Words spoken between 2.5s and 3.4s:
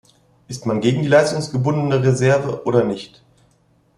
oder nicht?